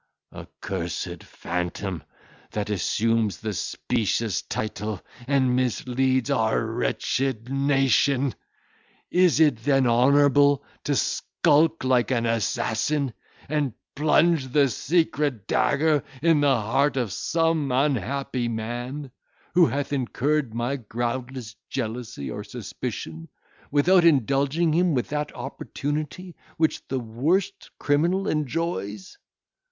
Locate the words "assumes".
2.71-3.39